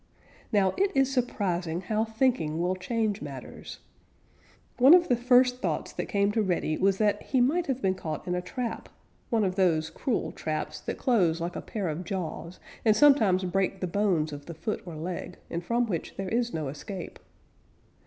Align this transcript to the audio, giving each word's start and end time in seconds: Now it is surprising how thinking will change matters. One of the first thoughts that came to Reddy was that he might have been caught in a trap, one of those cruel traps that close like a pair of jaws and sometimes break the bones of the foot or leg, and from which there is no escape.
Now 0.51 0.73
it 0.77 0.91
is 0.95 1.13
surprising 1.13 1.81
how 1.81 2.05
thinking 2.05 2.59
will 2.59 2.75
change 2.75 3.21
matters. 3.21 3.77
One 4.79 4.95
of 4.95 5.09
the 5.09 5.15
first 5.15 5.61
thoughts 5.61 5.93
that 5.93 6.07
came 6.07 6.31
to 6.31 6.41
Reddy 6.41 6.75
was 6.75 6.97
that 6.97 7.21
he 7.21 7.39
might 7.39 7.67
have 7.67 7.83
been 7.83 7.93
caught 7.93 8.25
in 8.25 8.33
a 8.33 8.41
trap, 8.41 8.89
one 9.29 9.43
of 9.43 9.53
those 9.57 9.91
cruel 9.91 10.31
traps 10.31 10.79
that 10.81 10.97
close 10.97 11.39
like 11.39 11.55
a 11.55 11.61
pair 11.61 11.87
of 11.87 12.03
jaws 12.03 12.59
and 12.83 12.95
sometimes 12.95 13.43
break 13.43 13.79
the 13.79 13.85
bones 13.85 14.33
of 14.33 14.47
the 14.47 14.55
foot 14.55 14.81
or 14.87 14.95
leg, 14.95 15.37
and 15.51 15.63
from 15.63 15.85
which 15.85 16.15
there 16.17 16.29
is 16.29 16.51
no 16.51 16.67
escape. 16.69 17.19